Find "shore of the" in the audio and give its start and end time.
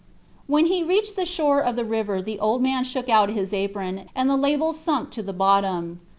1.27-1.85